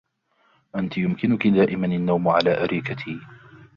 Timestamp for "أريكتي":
2.63-3.19